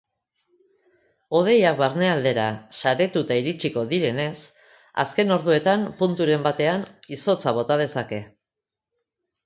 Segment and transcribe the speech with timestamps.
[1.39, 2.47] Hodeiak barnealdera
[2.79, 4.33] saretuta iritsiko direnez,
[5.07, 8.25] azken orduetan punturen batean izotza bota dezake.